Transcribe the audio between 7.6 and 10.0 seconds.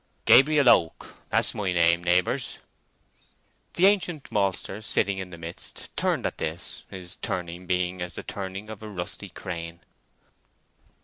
being as the turning of a rusty crane.